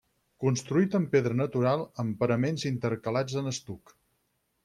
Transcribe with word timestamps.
Construït 0.43 0.95
amb 0.99 1.09
pedra 1.15 1.35
natural 1.41 1.83
amb 2.03 2.17
paraments 2.23 2.65
intercalats 2.71 3.39
en 3.43 3.51
estuc. 3.55 3.97